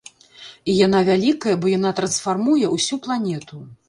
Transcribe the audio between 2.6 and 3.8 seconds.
ўсю планету.